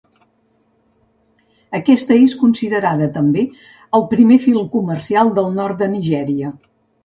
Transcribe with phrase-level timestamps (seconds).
[1.81, 3.45] Aquesta és considerada també
[4.01, 6.55] el primer film comercial del nord de Nigèria.